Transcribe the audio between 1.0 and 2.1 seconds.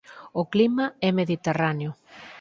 é mediterráneo.